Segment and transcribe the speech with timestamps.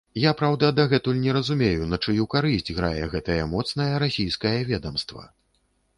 [0.21, 5.23] Я, праўда, дагэтуль не разумею, на чыю карысць грае гэтае моцнае расійскае ведамства.